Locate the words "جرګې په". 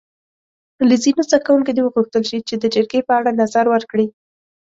2.75-3.13